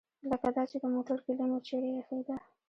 [0.29, 2.35] لکه دا چې د موټر کیلي مو چیرې ایښې ده.